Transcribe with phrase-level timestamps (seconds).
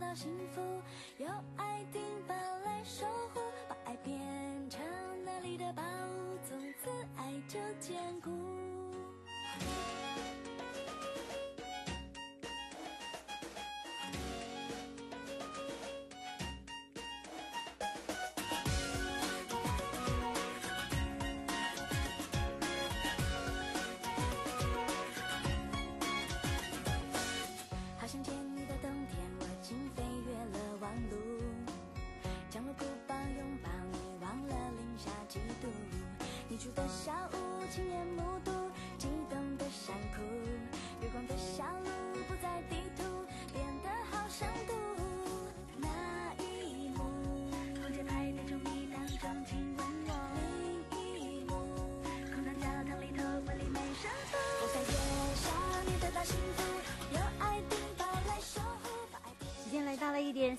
[0.00, 0.60] 到幸福
[1.18, 3.04] 有爱丁堡来守
[3.34, 4.18] 护把爱变
[4.70, 4.80] 成
[5.26, 8.30] 那里的宝物从此爱就坚固。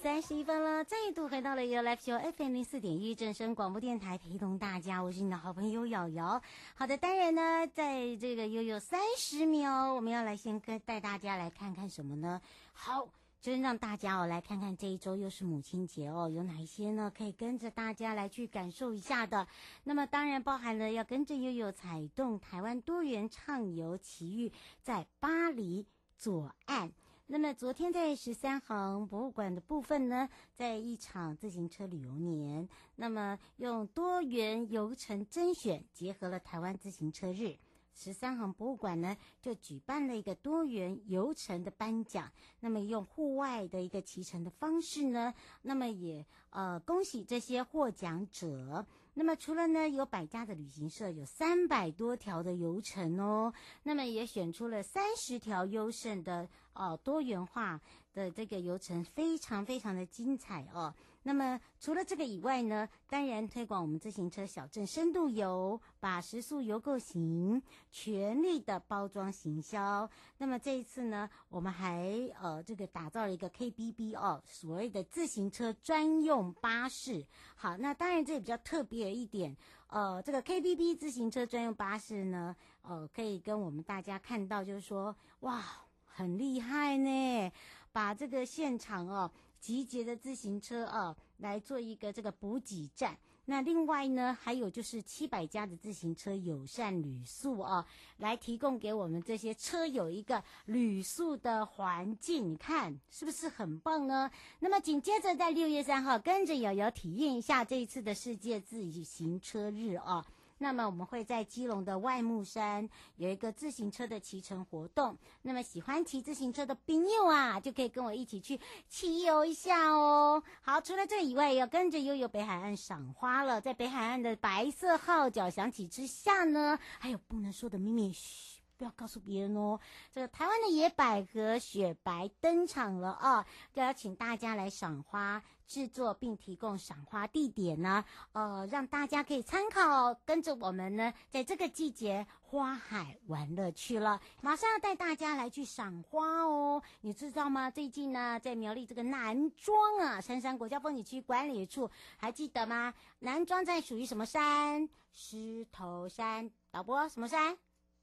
[0.01, 6.41] 三十一分了，再度回到了 U Life Show FM 零四点一正声广播电台，陪同大家，我是你的好朋友瑶瑶。
[6.73, 12.41] 好的，当然呢，在这个悠悠三十秒，我们要来先跟带大家来看看什么呢？
[12.73, 13.07] 好，
[13.39, 17.11] 就是让大家哦来看看这一周又是母亲节哦，有哪一些呢？
[17.15, 19.47] 可以跟着大家来去感受一下的。
[19.83, 25.85] 那么当然包含了要跟着悠悠踩动台湾多元畅游奇遇，在巴黎
[26.17, 26.91] 左岸。
[27.33, 37.55] 那么昨天在十三行博物馆的部分呢，在一场自行车旅游年，那么用多元游程甄选结合了台湾自行车日。
[37.93, 48.85] 十三行博物馆呢，就举办了一个多元游程的颁奖，那么用户外的一个骑乘的方式呢，那么也呃恭喜这些获奖者。
[49.13, 53.53] 那么除了呢有百家的旅行社，有三百多条的游程哦，
[53.83, 57.79] 那么也选出了三十条优胜的哦多元化
[58.13, 60.93] 的这个游程，非常非常的精彩哦。
[61.23, 67.61] 那么除了这个以外呢，当然推广我们自行车小镇深度游，把时速游购行，
[67.91, 70.09] 全力的包装行销。
[70.39, 72.09] 那么这一次呢，我们还
[72.41, 77.23] 呃这个打造了一个 KBB 哦，所谓的自行车专用巴士。
[77.55, 79.11] 好，那当然这也比较特别。
[79.11, 79.55] 一点，
[79.87, 85.61] 呃，这个 KBB 自行车专用巴士呢，呃，可以跟我们大家看到，就是说，哇，
[86.05, 87.51] 很厉害呢，
[87.91, 89.29] 把这个现场哦。
[89.61, 93.17] 集结的自行车啊，来做一个这个补给站。
[93.45, 97.85] 那另外呢，还有就是七百家的自行车友善旅宿啊，
[98.17, 102.51] 来提供给我们这些车友一个旅宿的环境。
[102.51, 104.29] 你看是不是很棒呢？
[104.59, 110.25] 那么紧接着在六月三号，跟着瑶瑶体验一下这一次的世界自行车日啊。
[110.61, 115.17] 那么我们会在基隆的外木山有一个自行车的骑乘活动。
[115.41, 120.43] 那么喜欢骑自行车的朋友啊，就可以跟我一起去骑游一下哦。
[120.61, 123.59] 好，除了这以外，要跟着悠悠北海岸赏花了。
[123.59, 128.61] 在北海岸的白色号角响起之下呢，还有不能说的秘密，嘘。
[128.77, 129.79] 不要告诉别人哦！
[130.11, 133.45] 这个台湾的野百合雪白登场了啊！
[133.71, 135.39] 就要请大家来赏花
[135.71, 144.19] 制作，并提供赏花地点呢，呃，让大家可以参考，跟着我们呢，在这个季节花海玩乐去了。
[144.41, 146.83] 马上要带大家来去赏花哦！
[146.99, 147.71] 你知道吗？
[147.71, 152.93] 最近呢，在苗栗这个南庄啊，杉山国家风景区管理处，还记得吗？
[153.19, 154.89] 南庄在属于什么山？
[155.13, 156.51] 狮头山。
[156.69, 157.57] 导播，什么山？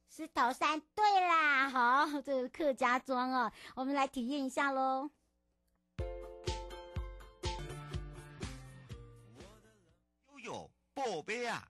[0.09, 5.11] 石头山，对啦，好，这是客家庄哦，我们来体验一下喽。
[11.09, 11.67] 宝贝啊！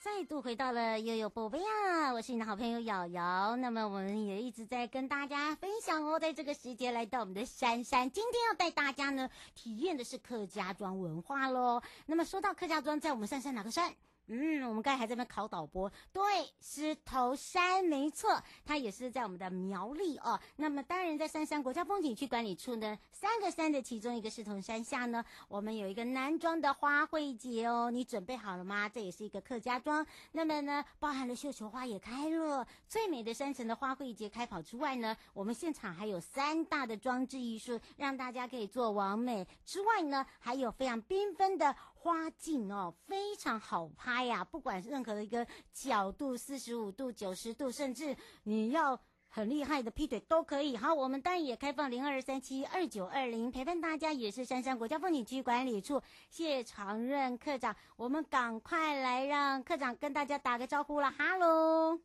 [0.00, 2.14] 再度回到了悠悠宝贝啊！
[2.14, 3.54] 我是你的好朋友瑶瑶。
[3.56, 11.82] 那么我们也一直在跟大家分享哦，在这个时节来到我们的山山，今天要带大家呢体验的是客家庄文化喽。
[12.06, 13.94] 那么说到客家庄，在我们山山哪个山？
[14.28, 16.22] 嗯，我们刚才还在那边考导播，对，
[16.60, 20.38] 狮头山没错，它也是在我们的苗栗哦。
[20.56, 27.90] 那么当然，在山山国家风景区管理处呢，三个山的其中一个狮头山下呢，我们有一个南庄的花卉节哦。
[27.90, 28.88] 你准备好了吗？
[28.88, 30.04] 这也是一个客家庄。
[30.32, 39.46] 那么呢，包含了绣球花也开了，最美的山城的花卉节开跑之外呢，我们现场还有三大的装置艺术，让大家可以做完美。
[39.64, 41.74] 之外呢，还有非常缤纷的
[42.06, 44.12] 花镜哦，非常好拍。
[44.12, 48.96] 哎呀，不管是任何的一个角度，四十五度、九十度，甚至你要
[49.28, 50.76] 很厉害的劈腿都可以。
[50.76, 56.00] 好，我们当然也开放零二三七二九二零陪伴大家，也是山山国家风景区管理处
[56.30, 57.74] 谢长任课长。
[57.96, 61.10] 我们赶快来让课长跟大家打个招呼了。
[61.10, 61.98] 哈喽，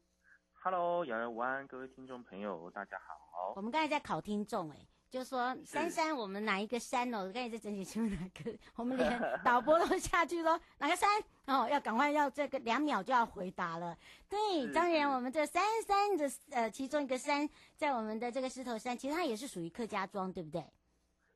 [0.54, 3.54] 哈喽，瑶瑶午安，各位听众朋友，大家好。
[3.56, 4.78] 我们刚才在考听众哎。
[5.12, 7.26] 就说山山，我们哪一个山哦？
[7.28, 11.10] 我刚才在整理出哪个，我们连导播都下去说哪个山
[11.48, 13.96] 哦，要赶快要这个两秒就要回答了。
[14.30, 20.64] 对，当然我们这三山的呃其中一个山，在我们的这个狮头山，其实它也是属于客家庄，对不对？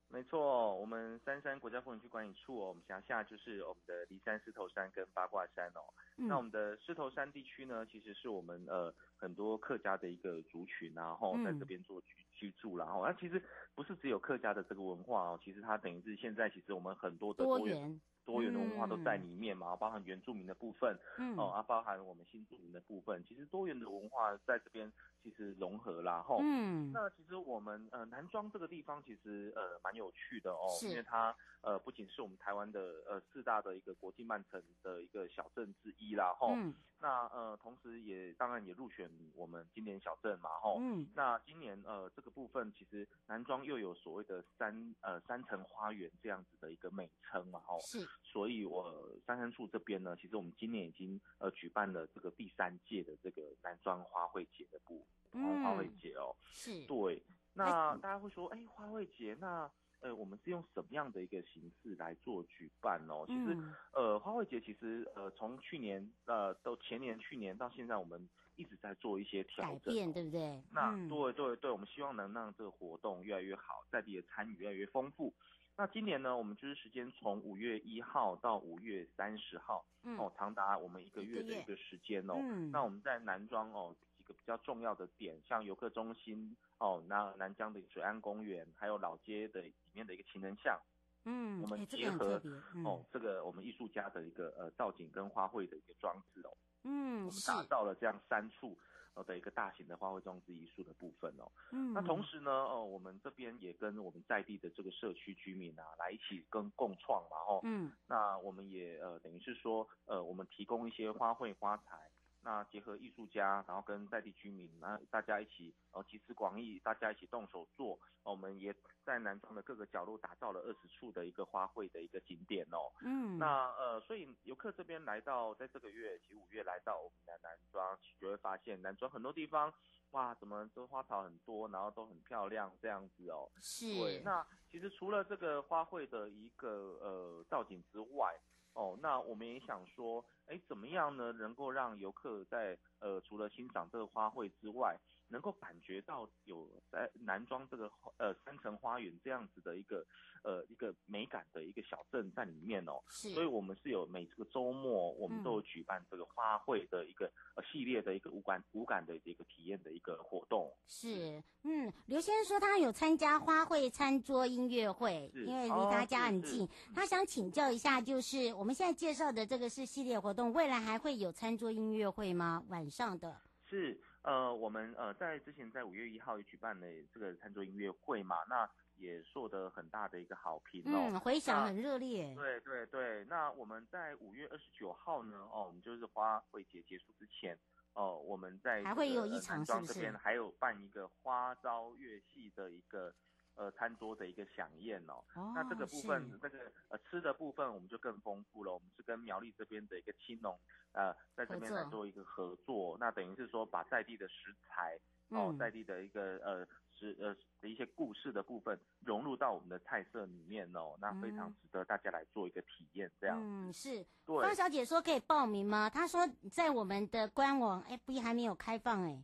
[0.07, 5.83] 没错，我们三山国家风景区管理处哦，我们辖下就是我们的梨山狮头山跟八卦山哦。
[6.17, 13.41] 嗯、那我们的狮头山地区呢，其实是我们呃很多客家的一个族群，然后在这边做居居住，然后那其实
[13.73, 17.99] 不是只有客家的这个文化哦，其实它等于是现在其实我们很多的多元。
[18.25, 24.91] 多元的文化都在里面嘛，嗯、包含原住民的部分，嗯，哦，啊，包含我们新住民的部分，其实多元的文化在这边
[25.21, 48.05] 其实融合啦，吼，嗯，那其实我们呃南庄这个地方其实呃蛮有趣的哦，因为它呃不仅是我们台湾的呃四大的一个国际慢城的一个小镇之一啦，吼，嗯，那呃同时也当然也入选我们经典小镇嘛，吼，嗯，那今年呃这个部分其实南庄又有所谓的三呃三层花园这样子的一个美称嘛，吼，是。
[48.21, 55.39] 所以，我三山处这边呢，其实我们今年已经呃举办了这个第三届的这个南庄花卉节的部花
[55.75, 56.35] 卉节哦。
[56.43, 56.85] 是。
[56.85, 57.23] 对。
[57.57, 63.25] 那大家会说，哎、欸，花卉节，那呃，我们是用什么样的一个形式来做举办哦？
[63.27, 63.57] 其实，
[63.93, 70.63] 呃，花卉节其实呃，从去年呃到前年、去年到现在，我们一直在做一些调整、哦，改变，对不对？
[70.71, 75.33] 那对对对，我们希望能让这个活动越来越好，在地的参与越来越丰富。
[75.77, 82.35] 那今年呢，我们就是时间从五月一号到五月三十号，嗯、哦，长达我们一个月的一个时间哦。
[82.39, 90.77] 嗯、那我们在南庄哦几个比较重要的点，像游客中心哦，那南江的水岸公园，还有老街的里面的一个情人巷，
[91.23, 92.41] 嗯，我们结合、
[92.83, 96.51] 哦这个我们艺术家的一个呃造景跟花卉的一个装置哦，
[96.83, 98.77] 嗯，我们打造了这样三处。
[99.15, 111.97] 呃的一个大型的花卉装置艺术的部分哦，嗯，那同时呢，哦，我们这边也跟我们在地的这个社区居民啊，来一起跟共创嘛，哦，嗯，那我们也呃等于是说，呃，我们提供一些花卉花材。
[112.45, 117.99] 那结合艺术家，然后跟在地居民，那大家一起，呃，集思广益，大家一起动手做。
[118.21, 122.93] 我们也在南庄的各个角落打造了二十处的一个花卉的一个景点哦。
[123.01, 123.39] 嗯。
[123.39, 129.73] 那呃，所以游客这边来到，在这个月，其实五月来到我们的南庄，就会发现南庄很多地方，
[130.11, 133.49] 哇，怎么都花草很多，然后都很漂亮这样子哦。
[133.59, 133.87] 是。
[133.87, 134.21] 对。
[134.23, 136.69] 那其实除了这个花卉的一个
[137.01, 138.39] 呃造景之外，
[138.75, 140.23] 哦，那我们也想说。
[140.47, 141.31] 哎，怎么样呢？
[141.31, 144.95] 能够让游客在呃，除了欣赏这个花卉之外，
[145.27, 150.05] 能够感觉到有在南庄这个呃三层花园这样子的一个
[150.43, 153.01] 呃一个美感的一个小镇在里面哦。
[153.09, 153.29] 是。
[153.29, 160.71] 所以我们是有每这个周末，我们都有举办这个花卉的一个呃系列的一个无感无感的一个体验的一个活动。
[160.87, 172.63] 是，嗯，刘先生说他有参加花卉餐桌音乐会，因为离他家很近，哦、他想请教一下，就是我们现在介绍的这个是系列活动，未来还会有餐桌音乐会吗？
[172.69, 173.41] 晚上的？
[173.65, 173.99] 是。
[174.25, 182.33] 呃，我们呃在之前在五月一号也举办了这个餐桌音乐会嘛，那也受得很大的一个好评哦，嗯，回响很热烈。
[182.33, 187.55] 对对对，那我们在五月二十九号呢，哦，我们就是花卉节结束之前，
[187.93, 189.93] 哦，我们在还会有一场是不是？
[189.93, 193.13] 这边还有办一个花朝月戏的一个
[193.55, 195.23] 呃餐桌的一个飨宴哦。
[195.35, 197.35] 哦，那这个部分是这个呃吃的。
[197.35, 200.57] 部分我们就更丰富了，我们是跟苗栗这边的一个青农，
[200.93, 204.97] 呃，在这边来做一个合作，那等于是说把在地的食材
[205.29, 206.65] 哦，在地的一个呃
[206.97, 213.37] 是呃的一些故事的部分融入到我们的菜色里面哦，那非常值得大家来做一个体验，这样。
[213.37, 214.05] 嗯，是。
[214.25, 214.41] 对。
[214.41, 215.89] 方小姐说可以报名吗？
[215.89, 219.21] 她说在我们的官网 FB 还没有开放哎。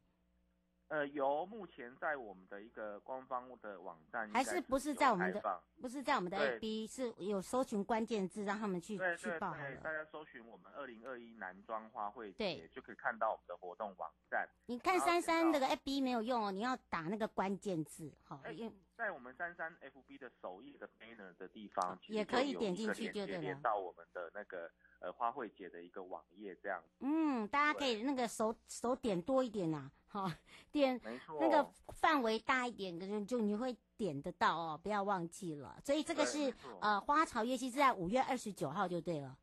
[0.92, 9.54] 呃，由，目前在我们的一个官方的网站是，还是不是在我们的，不是在我们的 A B，是有搜寻关键字让他们去对去报。
[9.54, 14.46] 对，大家搜寻我们二零二一男装花卉节，就可以看到我们的活动网站。
[14.66, 24.70] 你看珊珊那个 FB 没有用哦，你要打那个关键字，好，因为在我们珊珊 FB 的首页的 banner 的地方，也可以点进去就对了，连到我们的那个。
[25.02, 26.80] 呃，花卉节的一个网页这样。
[27.00, 30.32] 嗯，大家可以那个手手点多一点呐，哈，
[30.72, 31.02] 点
[31.40, 35.76] 那个范围大一点，就就你会点得到哦，不要忘记了。
[35.84, 39.36] 所以这个是呃花草月季是在五月二十九号就对了。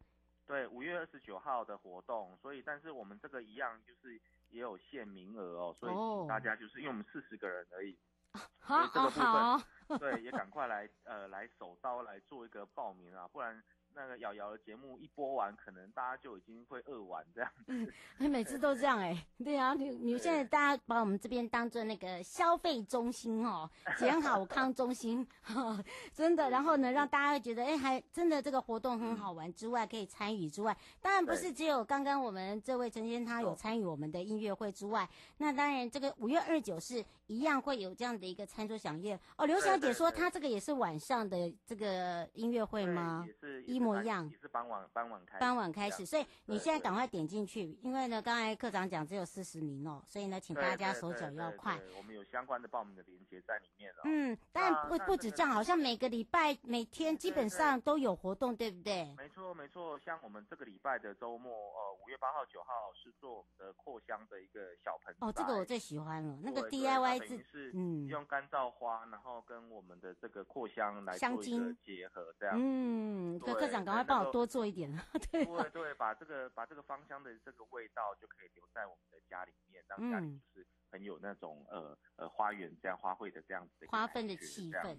[0.47, 4.15] 对，五月二十九号的活动，所以但是我们这个一样就是
[4.51, 7.99] 也有限名额哦，所以大家就是因为我们四十个人而已，
[8.61, 13.61] 好哦好，对，也赶快来呃来手刀来做一个报名啊，不然。
[13.99, 17.93] 那个瑶瑶的节目一播完，可能大家就已经会饿完这样子。
[18.19, 25.83] 你每次都这样哎、欸，对啊，你你现在大家把我们这边当做那个消费中心哦，健好 康中心，哦、
[26.15, 26.49] 真的。
[26.49, 39.45] 然后呢，让大家会觉得哎，还真的这个活动很好玩之外，可以参与之外，当然不是只有刚刚我们这位陈先他有参与我们的音乐会之外，那当然这个五月二十九是一样会有这样的一个餐桌飨宴哦。
[39.45, 43.25] 刘小姐说她这个也是晚上的这个音乐会吗？
[43.27, 43.65] 也是。
[43.65, 51.77] 一模一样，也是傍晚傍晚开，傍晚开始，所以你现在赶快点进去，因为呢，刚才课长讲只有四十名哦，所以呢，请大家手脚要快。
[51.77, 54.03] 对对对对，我们有相关的报名的链接在里面了。
[54.05, 59.15] 嗯，但不不止这样，好像每个礼拜每天基本上都有活动，对不对？
[59.17, 65.15] 没错没错，像我们这个礼拜的周末，呃，五月八号九号是做我们的扩香的一个小盆。
[65.21, 72.55] 哦，这个我最喜欢了，那个 DIY 是嗯，用干燥花，然后跟我们的这个扩香来做一个结合，这样。
[72.59, 74.91] 嗯，课课长赶快帮我多做一点。
[75.31, 84.97] 对对对，把这个把这个芳香的这个味道就可以留在我们的家里面，让家里就是很有那种呃呃花园这样花卉的这样子的花氛的气氛，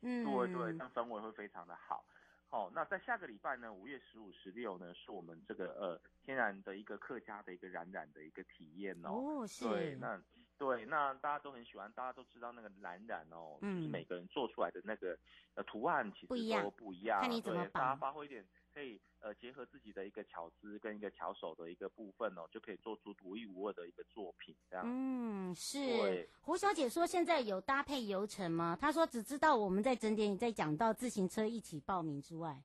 [0.00, 2.04] 嗯，对对，那氛围会非常的好。
[2.48, 9.08] 好，那在下个礼拜呢，五月十五、十六呢，是我们这个呃天然的一个客家的一个染染的一个体验哦。
[9.10, 9.66] 哦，是。
[9.66, 10.22] 对，那
[10.62, 15.18] 对，那大家都很喜欢，大家都知道那个蓝染哦，嗯，就是每个人做出来的那个
[15.54, 18.46] 呃图案其实都不一样，看你怎么对，大家发挥一点。
[18.74, 24.82] 可以呃结合自己的一个巧思跟一个巧手的一个部分哦，就可以做出独一无二的一个作品这样。
[24.88, 26.26] 嗯，是。
[26.40, 28.74] 胡小姐说现在有搭配游程吗？
[28.80, 32.62] 她说只知道我们在整点在讲到自行车一起报名之外。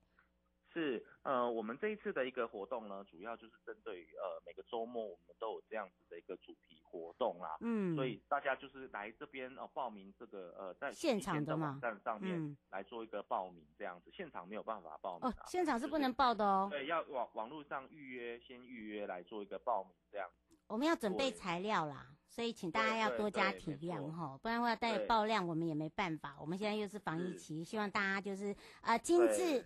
[0.77, 22.07] 是，呃，我们这一次的一个活动呢，主要就是针对于呃每个周末我们都有这样子的一个主题活动啦，嗯，所以大家就是来这边呃报名这个呃在现场的网站上面来做一个报名这样子，现场没有办法报名，啊、哦，现场是不能报的哦，对，要网网络上预约，先预约来做一个报名这样子，我们要准备材料啦。
[22.29, 26.38] 所以，请大家要多加体谅哈，不然的话带爆量我们也没办法。
[26.39, 29.65] 我们现在又是防疫期，希望大家就是啊、呃、精致，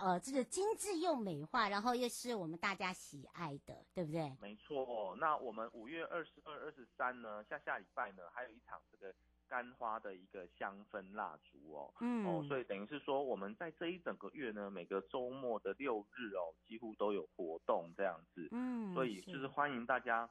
[0.00, 4.36] 呃这个精致又美化，然后又是我们大家喜爱的，对不对？
[4.40, 4.82] 没错。
[4.82, 9.14] 哦那我们五月二十二、二十三呢，下下礼拜呢，还有一场这个
[9.48, 11.92] 干花的一个香氛蜡烛哦。
[12.00, 12.24] 嗯。
[12.26, 18.48] 哦，所以等于是说，我们在这一整个月呢，每个周末的六日哦，几乎都有活动这样子。
[18.52, 18.92] 嗯。
[18.94, 20.28] 所以就是欢迎大家。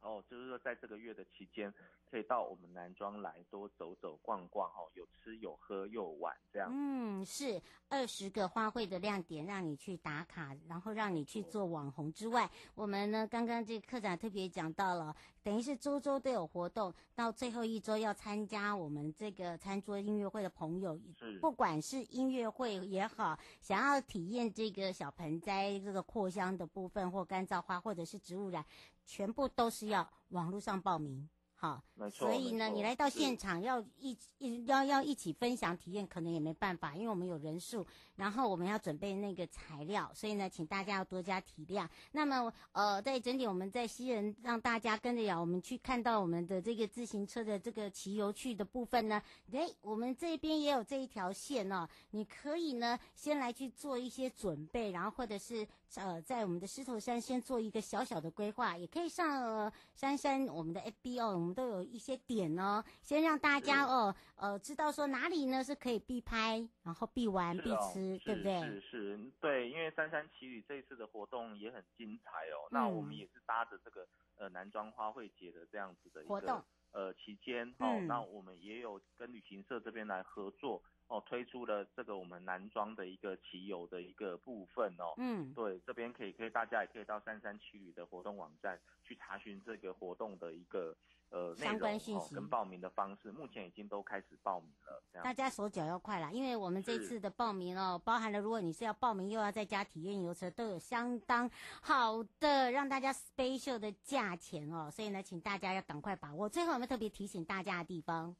[0.00, 1.72] 哦，就是说，在这个月的期间，
[2.14, 6.70] 可以到我们南庄来多走走逛逛哦，有吃有喝又玩这样。
[6.72, 28.64] 嗯，是二十个花卉的亮点，让你去打卡，然后让你去做网红之外，我们呢刚刚这个课长特别讲到了，等于是周周都有活动，到最后一周要参加我们这个餐桌音乐会的朋友，是不管是音乐会也好，想要体验这个小盆栽这个扩香的部分，或干燥花，或者是植物染。
[29.06, 31.28] 全部都是要网络上报名。
[31.64, 41.88] 好，所以呢，你来到现场要一一要要一起分享体验，可能也没办法，因为我们有人数，然后我们要准备那个材料，所以呢，请大家要多加体谅。
[42.10, 61.44] 那么，呃，在整体我们在西人让大家跟着摇，我们去看到我们的这个自行车的这个骑游去的部分呢，诶，我们这边也有这一条线哦，你可以呢先来去做一些准备，然后或者是呃在我们的狮头山先做一个小小的规划，也可以上、呃、珊珊我们的 FB 哦，我。
[61.44, 68.60] 们都有一些点哦，先让大家哦，呃，知道说哪里呢是可以必拍，然后必玩、必吃，对不对？
[68.60, 72.66] 是是，对，因为三山奇旅这一次的活动也很精彩哦。
[72.66, 74.06] 嗯、那我们也是搭着这个
[74.36, 80.82] 呃南庄花卉节的这样子的一个活动呃期间哦、嗯，那我们也有跟旅行社这边来合作。
[81.08, 90.96] 哦，推出了这个我们男装的一个骑游的一个部分哦，嗯，对，这边可以可以大家也可以到三三七旅的活动网站去查询这个活动的一个
[91.28, 95.02] 呃内容哦跟报名的方式，目前已经都开始报名了。
[95.22, 101.48] 大家手脚要快啦，因为我们这次的报名哦，包含了如果你是要报名又要在家体验游车，都有相当
[101.82, 106.48] 好的让大家 special 的价钱哦，所以呢，请大家要赶快把握。
[106.48, 108.34] 最后有没有特别提醒大家的地方？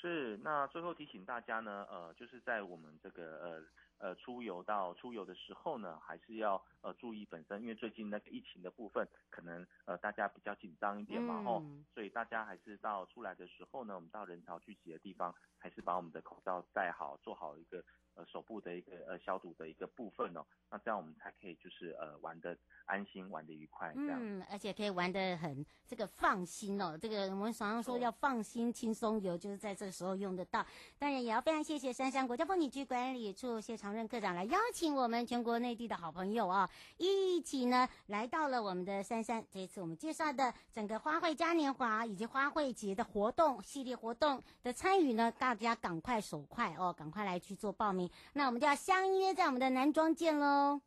[0.00, 3.66] 是，那最后提醒大家呢，呃，就是在我们这个
[3.98, 17.84] 呃呃出游到出游的时候呢，还是要呃注意本身，因为最近那个疫情的部分，可能呃大家比较紧张一点嘛，吼、嗯，所以大家还是到出来的时候呢，我们到人潮聚集的地方，还是把我们的口罩戴好，做好一个。
[18.14, 22.56] 呃，手部的一个呃消毒的一个部分哦，那这样我们才可以就是呃玩的
[22.86, 24.18] 安心，玩的愉快这样。
[24.20, 26.98] 嗯，而且可以玩的很这个放心哦。
[27.00, 30.64] 这个我们常常说要放心轻松游，就是在这个时候用得到。
[30.98, 39.44] 当然也要非常谢谢杉杉国家风景区管理处谢长任科长来邀请我们全国内地的好朋友啊，一起呢来到了我们的三山。
[39.50, 48.10] 这一次我们介绍的整个花卉嘉年华以及花卉节的活动系列活动的参与呢，大家赶快手快哦，赶快来去做报名。
[48.32, 50.80] 那我们就要相约在我们的南庄见喽，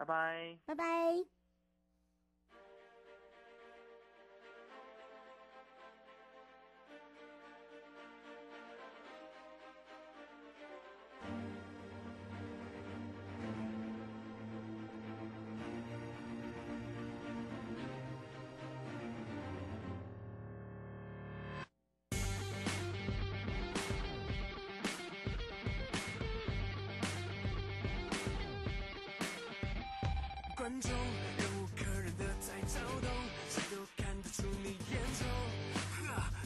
[0.00, 1.39] 拜拜，拜拜。
[30.80, 30.90] 观众，
[31.36, 33.10] 任务客人的在躁动，
[33.50, 35.28] 谁都看得出你眼中，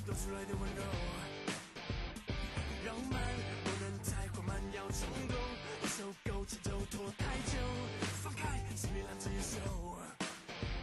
[0.04, 0.82] 多出来的温柔。
[2.84, 3.22] 绕慢，
[3.62, 5.36] 不能太缓慢，要冲动，
[5.84, 7.58] 一手勾起就拖太久，
[8.24, 10.00] 放开，心里揽着野兽，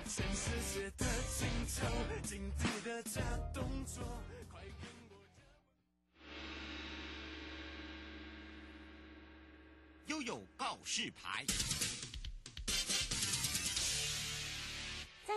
[0.07, 1.05] 全世界的
[1.37, 1.87] 尽头，
[2.23, 3.21] 经典的假
[3.53, 4.01] 动作，
[4.49, 5.19] 快跟我
[10.07, 11.45] 这悠悠告示牌。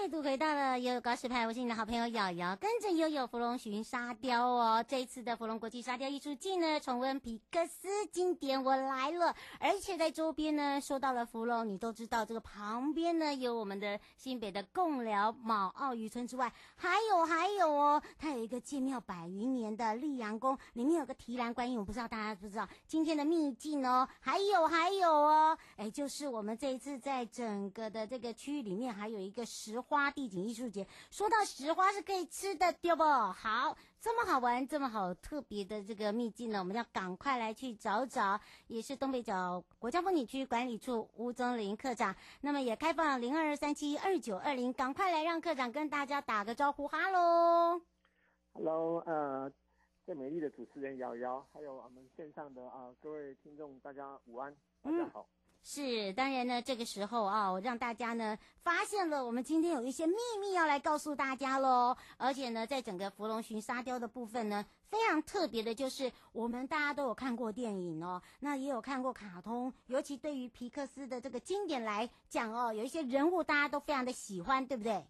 [0.00, 4.84] 再度回到了悠悠告示牌，我是你的好朋友瑶瑶，跟着悠悠福隆寻沙雕哦。
[4.86, 9.34] 这一次的福隆国际沙雕艺术季呢，重温皮克斯经典，我来了。
[9.60, 24.06] 而且在周边呢，说到了福隆，你都知道这个旁边呢有我们的新北的贡寮卯澳渔村之外，还有还有哦，它有一个建庙百余年的立阳宫，里面有个提篮观音，我不知道大家知不知道今天的秘境哦。
[24.20, 30.14] 还有还有哦，哎，就是我们这一次在整个的这个区域里面，还有一个石花。
[30.14, 33.02] 地景艺术节，说到石花是可以吃的，对不？
[33.02, 38.40] 好，这么好玩，这么好特别的这个秘境呢，我们要赶快来去找找。
[38.68, 47.80] 也是东北角国家风景区管理处吴宗林科长，那么也开放零二三七二九二零，赶快来让科长跟大家打个招呼，哈喽，
[48.52, 49.52] 哈喽，呃，
[50.06, 55.26] 最美丽的主持人瑶瑶，还有我们线上的啊、呃、各位听众，大家午安，大家好。
[55.28, 55.33] 嗯
[55.66, 61.96] 是，当然呢，这个时候啊，我让大家呢发现了，我们今天有一些秘密要来告诉大家喽。
[62.18, 75.02] 而且呢，在整个芙蓉寻沙雕的部分呢，非常特别的就是，我们大家都有看过电影哦，那也有看过卡通，尤其对于皮克斯的这个经典来讲哦，有一些人物大家都非常的喜欢，对不对？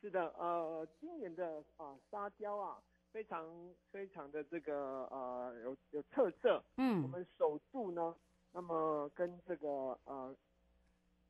[0.00, 2.78] 是的，呃，今年的啊、呃、沙雕啊，
[3.10, 3.44] 非常
[3.90, 6.62] 非常的这个呃有有特色。
[6.76, 8.14] 嗯，我们首度呢。
[8.54, 10.36] 那么跟这个呃，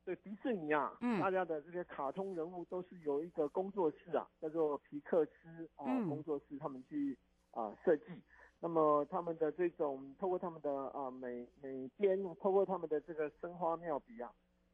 [0.03, 7.17] 对迪士尼啊，嗯，大家的这些卡通人物都是有一个工作室啊，叫做皮克斯啊、呃、工作室，他们去
[7.51, 8.03] 啊、呃、设计。
[8.59, 14.29] 那么他们的这种，透过他们的啊、呃、美美编，透过他们的这个生花妙笔啊，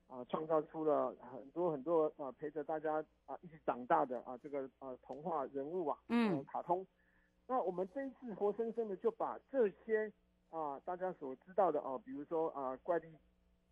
[0.07, 2.95] 啊、呃，创造出了很多很多啊、呃、陪着大家
[3.27, 6.83] 啊、呃、一起长大的啊、呃、这个啊、呃、童话人物啊，嗯、呃，卡通。
[7.45, 10.11] 那我们这一次活生生的就把这些。
[10.49, 13.07] 啊，大家所知道的哦，比如说啊，怪力、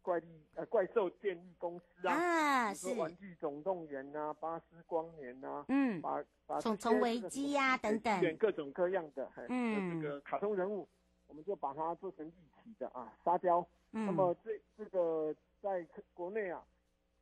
[0.02, 10.88] 怪力呃，怪兽电力公司啊，啊比如说玩具总动员呐、啊，巴斯光年呐、啊，嗯，把把虫虫危机呀等等，选各种各样的，嗯，这个卡通人物，
[11.28, 12.32] 我们就把它做成立
[12.64, 13.66] 体的啊沙雕。
[13.94, 16.64] 嗯、那么这这个在国内啊，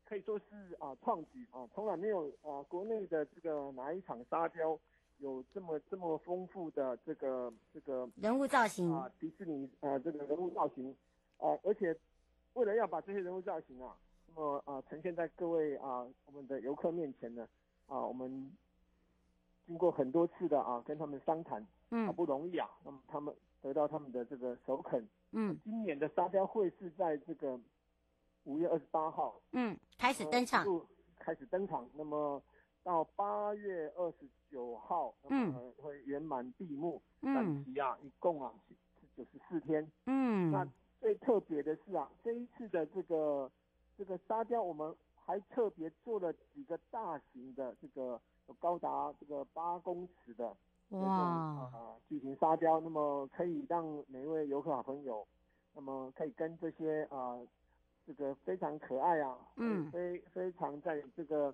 [0.04, 4.78] 可以说是啊创举啊，从来没有啊国内的这个哪一场沙雕
[5.20, 8.92] 有这么这么丰富的这个这个人物造型。
[8.92, 10.96] 啊，迪士尼啊这个人物造型。
[11.38, 11.96] 啊，而且
[12.54, 13.96] 为了要把这些人物造型啊，
[14.28, 17.48] 那么啊呈现在各位啊我们的游客面前呢
[17.88, 18.52] 啊，我们
[19.66, 27.60] 经过很多次的啊跟他们商谈，嗯，好不容易啊，那么他们得到他们的这个首肯，嗯，今年的沙雕会是在这个。
[28.48, 30.64] 五月二十八号，嗯，开始登场，
[31.18, 31.90] 开始登场。
[31.96, 32.40] 那么
[32.86, 37.02] 到八月二十九号，嗯，会圆满闭幕。
[37.22, 39.92] 嗯，展期啊，一共啊是九十四天。
[40.06, 40.64] 嗯，那
[41.02, 43.52] 最特别的是啊，这一次的这个
[43.98, 50.56] 这个沙雕，我们还特别做了几个大型的这个有高达这个八公尺的
[50.90, 55.28] 哇啊巨型沙雕，那么可以让每一位游客好朋友，
[55.74, 57.42] 那么可以跟这些啊。
[58.08, 61.52] 这个非常可爱啊，嗯，非非常在这个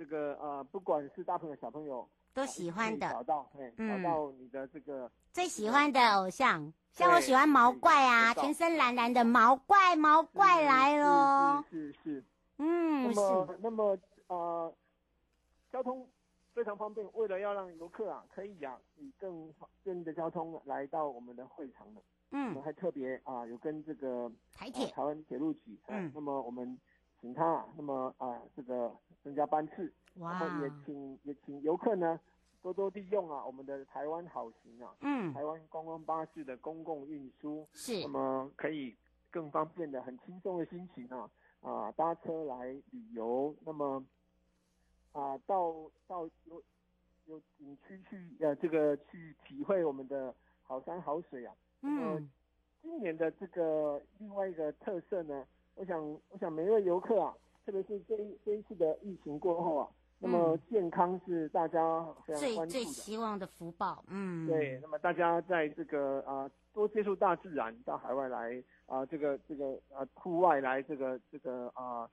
[0.00, 12.24] 这个呃，不管是大朋友小朋友都喜欢的，找到，嗯，找到你的这个最喜欢的偶像，像我喜欢毛怪啊，全身蓝蓝的毛怪，毛怪来喽，是是是，
[12.56, 14.74] 嗯，那么那么呃，
[15.70, 16.08] 交通
[16.54, 22.00] 非常方便，为了要让游客啊可以啊以更便利的交通来到我们的会场的。
[22.30, 26.78] 嗯，我们还特别啊，有跟这个台铁、台湾铁路局，嗯，那么我们
[27.20, 28.90] 请他，那么啊，这个
[29.22, 32.18] 增加班次，哇，然后也请也请游客呢
[32.62, 38.96] 多多利用啊，我们的台湾好行啊，嗯，台湾观光巴士的公共运输是，那么可以
[39.30, 41.30] 更方便的、很轻松的心情啊
[41.60, 44.04] 啊搭车来旅游，那么
[45.12, 45.74] 啊到
[46.06, 46.62] 到有
[47.26, 51.54] 有景区去呃这个去体会我们的好山好水啊。
[51.82, 52.30] 嗯，
[52.82, 62.06] 今年的这个另外一个特色呢，我想，我想每一位游客啊，特别是这一这一次的疫情过后啊，嗯、那么健康是大家
[62.38, 64.04] 最最希望的福报。
[64.08, 72.08] 嗯，对，那么大家在这个啊多接触大自然，到海外来啊这个这个啊户外来这个这个啊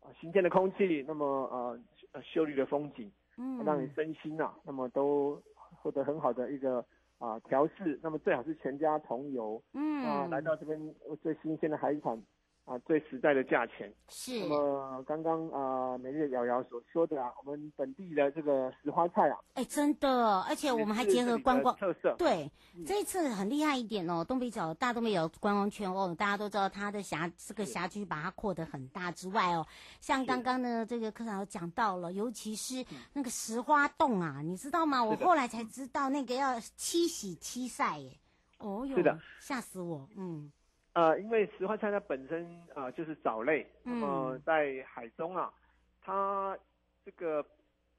[0.00, 1.78] 啊新鲜的空气，那么啊
[2.22, 5.40] 秀丽的风景，嗯，让你身心啊，那么都
[5.80, 6.84] 获得很好的一个。
[7.18, 12.20] 啊，调试，那么最好是全家同游，嗯，啊，来到这边最新鲜的海产。
[12.64, 14.38] 啊，最实在的价钱是。
[14.40, 22.14] 那么刚刚啊，每日瑶瑶所说的啊，我们本地的这个石花菜啊，哎，真的，而且我们还结合观光特色。
[22.16, 29.66] 对，嗯、这一次很厉害一点哦，东北角大东北角观光圈哦，大家都知道它的辖这个辖区把它扩得很大之外哦，
[30.00, 35.02] 像刚刚呢这个科长有讲到了，尤其是那个石花洞啊，你知道吗？
[35.02, 38.16] 我后来才知道那个要七洗七晒耶，
[38.58, 40.52] 哦哟，是的，吓死我，嗯。
[40.94, 45.50] 呃，因为石花菜它本身啊、呃、就是藻类，那么在海中啊，
[46.02, 46.58] 它
[47.02, 47.42] 这个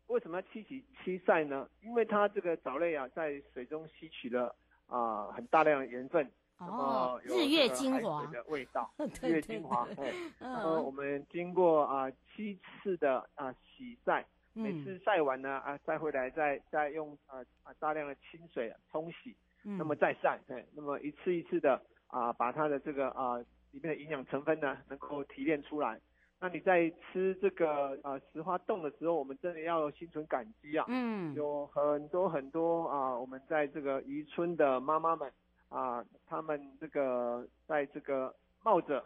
[0.06, 1.68] 为什么要七洗七晒呢？
[1.82, 6.30] 因为它这个藻类啊在水中吸取了啊、呃、很大量的盐分，
[6.60, 21.82] 哦，日月精华的味道， 日月精华，对，那么我们经过啊、呃、七次的啊、呃、洗晒，每次晒完呢啊再回来再再用啊啊、呃、大量的清水冲洗，那么再晒，对，那么一次一次的。
[22.08, 23.38] 啊，把它的这个啊
[23.72, 26.00] 里面的营养成分呢，能够提炼出来。
[26.39, 30.86] 那你在吃这个啊石花冻的时候，我们真的要心存感激啊。
[30.88, 31.34] 嗯。
[31.36, 35.32] 有很多很多啊，我们在这个渔村的妈妈们
[35.70, 39.04] 啊，他们这个在这个冒着。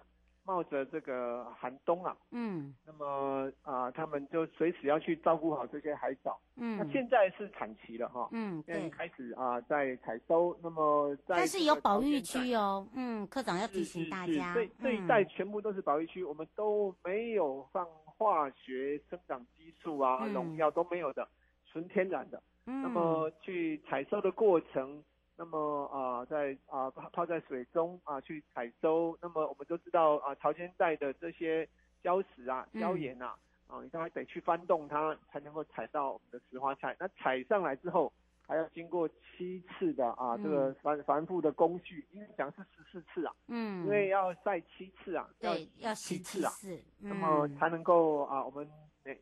[0.48, 21.28] 冒着这个寒冬啊，嗯，那么啊、呃，他们就随时要去照顾好这些海藻，嗯，那现在是产期了哈，嗯，现在开始啊、呃，在采收，那么在但是有保育区哦，嗯，科长要提醒大家，这这一带全部都是保育区，嗯、我们都没有放化学生长激素啊，农、嗯、药都没有的，
[21.70, 25.04] 纯天然的，嗯，那么去采收的过程。
[25.40, 31.68] 那么啊、呃，在啊、呃、泡在水中啊、呃、去采收，那么我们都知道啊，潮间带的这些
[32.04, 33.36] 礁石啊、礁岩啊，
[33.68, 36.96] 啊、你都还得去翻动它，才能够采到我们的石花菜。
[37.00, 38.12] 那采上来之后，
[38.48, 48.68] 还要经过七次的啊、这个繁繁复的工序，因为讲是十四次啊，嗯，因为要晒七次啊，要，要七次啊，次嗯、那么才能够啊，我们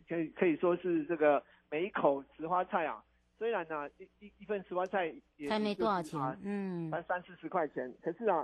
[0.08, 3.04] 可以可以说是这个每一口石花菜啊。
[3.46, 8.44] 虽然呢、啊，一一一份石花菜也才没多少钱，嗯，才三四十块钱，可是啊，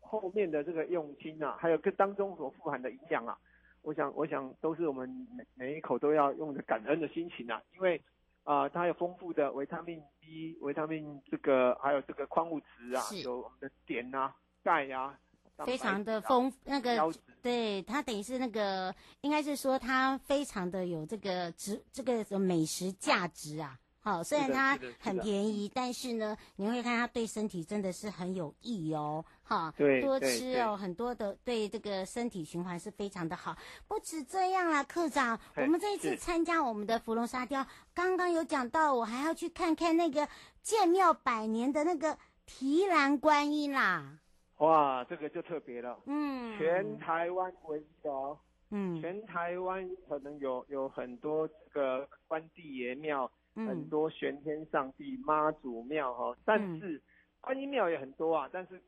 [0.00, 3.36] 后面的这个用心啊，还有这当中所富含的营养啊，
[3.82, 8.00] 我想，我想都是我们每每一口都要用着感恩的心情啊，因为
[8.44, 15.18] 啊、呃，它有丰富的维他命 B、维他命这个，还有这个矿物质啊，有我们的碘啊、钙啊，
[15.58, 16.96] 啊非常的丰那个
[17.42, 23.78] 对，它等于是那个，应该是说它非常的有这个值，这个美食价值啊。
[24.02, 29.22] 好，虽然它很便宜，但是呢，你会看它对身体真的是很有益哦。
[29.42, 33.54] 哈，对，多吃哦，很多的对这个身体循环是非常的好。
[33.86, 40.26] 不止这样啦，课长，我们这一次参加我们的芙蓉沙雕，刚刚有讲到，我还要去看看那个
[40.62, 44.18] 建庙百年的那个提篮观音啦。
[44.58, 48.38] 哇，这个就特别了，嗯，全台湾唯一的哦，
[48.70, 53.30] 嗯，全台湾可能有有很多这个关帝爷庙。
[53.56, 57.00] 嗯、很多玄天上帝妈祖庙哈，但是
[57.40, 58.48] 观音庙也很多啊。
[58.52, 58.80] 但是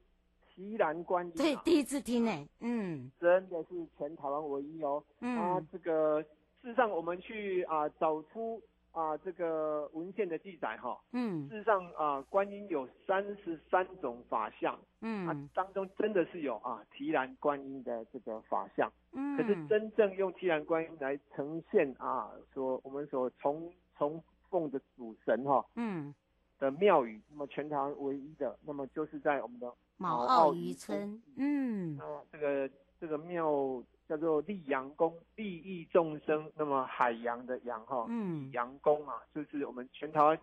[0.54, 5.02] 提篮观音、啊，对，第一次听呢，嗯，真的是全台湾唯一哦。
[5.20, 24.22] 嗯，啊，这个事实上我们去啊找出啊这个文献的记载哈，嗯，事实上啊观音有三十三种法相，嗯，啊当中真的是有啊提篮观音的这个法相，嗯，可是真正用提篮观音来呈现啊，说我们所从从
[24.52, 26.14] 供的主神哈，嗯，
[26.58, 40.38] 的庙宇，那么全台唯一的，那么就是在我们的卯澳渔村，嗯，那这个这个庙叫做利阳宫，利益众生，那么海洋的洋哈，嗯，阳宫啊，就是我们全台湾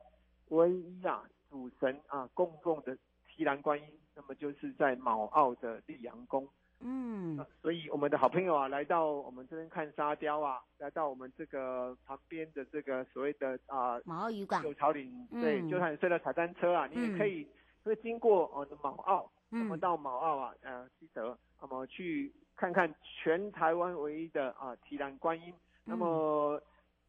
[0.47, 6.49] 唯一啊主神啊供奉的提篮观音，那么就是在卯澳的利阳宫。
[6.81, 17.47] 嗯、啊，所以我们的好朋友啊，来到我们这边看沙雕啊，来到我们这个旁边的这个所谓的啊，毛澳渔港，九潮岭，对，就算你睡了踩单车啊，嗯、你也可以
[17.83, 25.53] 会经过我们的毛澳，嗯、那么到毛澳啊，呃，记得那么去看看全台湾唯一的啊提篮观音。
[25.85, 26.61] 那么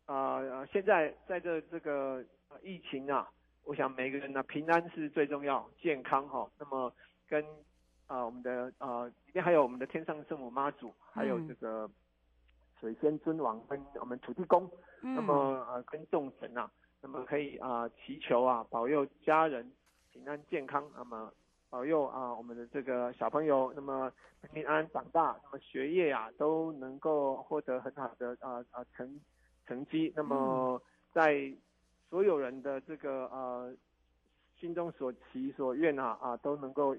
[0.06, 2.24] 啊，现在在这这个
[2.62, 3.28] 疫情啊，
[3.64, 6.50] 我想每个人呢、啊、平安是最重要，健康哈、哦。
[6.58, 6.92] 那么
[7.28, 7.44] 跟
[8.10, 11.88] 啊，我们的啊，里面还有我们的天上圣母妈祖，还有这个
[12.80, 14.68] 水仙尊王跟我们土地公，
[15.02, 15.32] 嗯、那么
[15.68, 16.68] 呃跟众神啊，
[17.00, 19.70] 那么可以啊祈求啊保佑家人
[20.10, 21.32] 平安健康，那么
[21.68, 24.12] 保佑啊我们的这个小朋友那么
[24.52, 29.20] 平安长大，那么学业啊都能够获得很好的啊啊成
[29.68, 31.54] 成绩，那么在
[32.08, 33.72] 所有人的这个呃
[34.58, 36.96] 心中所祈所愿啊啊都能够。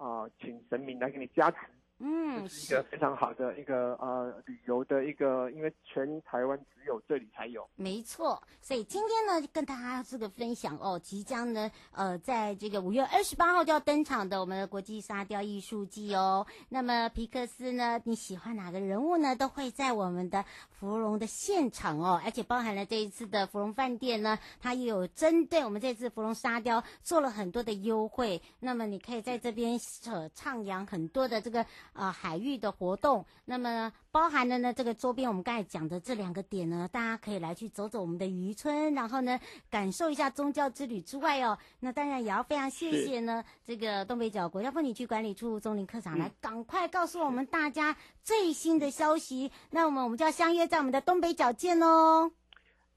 [0.00, 1.58] 啊，请神明来给你加持。
[2.02, 7.68] 嗯，是一个非常好的一个呃旅游的一个，因为全台湾只有这里才有。
[7.76, 16.46] 没错，所以今天呢，跟大家这个分享哦，即将呢，呃，在这个五月二十八号就要登场的我们的国际沙雕艺术季哦。
[16.70, 19.36] 那么皮克斯呢，你喜欢哪个人物呢？
[19.36, 28.40] 都会在我们的芙蓉的现场哦，而且包含了这一次的芙蓉饭店呢，它也有针对我们这次芙蓉沙雕做了很多的优惠。
[28.58, 31.62] 那么你可以在这边呃徜徉很多的这个。
[31.92, 52.30] 啊、呃，海域的活动，那么包含了呢这个周边我们刚才讲的这两个点呢，大家可以来去走走我们的渔村，然后呢感受一下宗教之旅之外哦，那当然也要非常谢谢呢这个东北角国家风景区管理处钟林科长来赶快告诉我们大家最新的消息，嗯、那我们我们就要相约在我们的东北角见喽。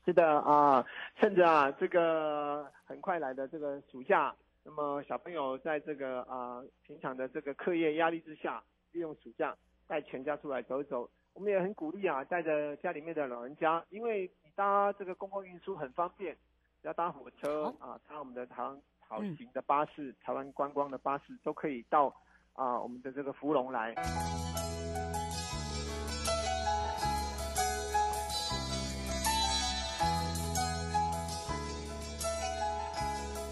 [0.05, 0.85] 是的啊，
[1.19, 8.61] 趁着啊这个很快来的这个暑假，那么小朋友在这个啊平常的这个课业压力之下。
[8.93, 9.55] 利用暑假
[9.87, 16.33] 带全家出来走一走，我们也很鼓励啊，带着家里面的老人家，因为你搭这个公共运输很方便，
[16.81, 22.15] 只要搭火车啊，搭我们的台湾好行的巴士、嗯、台湾观光的巴士都可以到
[22.53, 23.95] 啊我们的这个芙蓉来。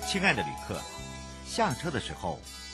[0.06, 0.76] 亲爱的旅客，
[1.46, 2.38] 下车的时候。